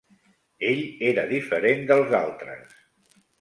[0.69, 0.79] Ell
[1.09, 2.75] era diferent dels altres